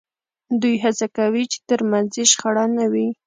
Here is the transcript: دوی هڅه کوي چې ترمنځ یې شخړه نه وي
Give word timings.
دوی 0.61 0.75
هڅه 0.83 1.07
کوي 1.17 1.43
چې 1.51 1.57
ترمنځ 1.69 2.09
یې 2.19 2.25
شخړه 2.31 2.65
نه 2.77 2.85
وي 2.93 3.07